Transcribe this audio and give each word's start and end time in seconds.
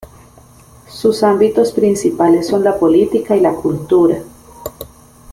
Sus 0.89 1.21
ámbitos 1.21 1.73
principales 1.73 2.47
son 2.47 2.63
la 2.63 2.79
política 2.79 3.35
y 3.35 3.39
la 3.39 3.53
cultura. 3.53 4.23